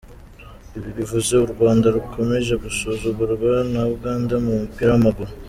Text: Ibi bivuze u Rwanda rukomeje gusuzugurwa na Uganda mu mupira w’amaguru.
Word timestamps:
Ibi 0.77 0.89
bivuze 0.97 1.33
u 1.39 1.47
Rwanda 1.53 1.87
rukomeje 1.95 2.53
gusuzugurwa 2.63 3.51
na 3.73 3.81
Uganda 3.95 4.33
mu 4.43 4.51
mupira 4.61 4.89
w’amaguru. 4.93 5.31